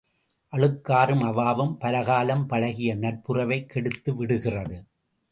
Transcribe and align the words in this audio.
அழுக்காறும் 0.53 1.21
அவாவும் 1.23 1.75
பலகாலும் 1.79 2.45
பழகிய 2.45 2.95
நட்புறவைக் 2.95 3.65
கெடுத்து 3.65 4.15
விடுகிறது. 4.15 4.77